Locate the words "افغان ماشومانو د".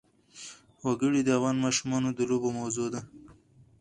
1.37-2.19